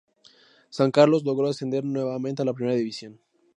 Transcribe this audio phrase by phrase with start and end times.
[0.71, 3.19] San Carlos logró ascender nuevamente a la Primera División.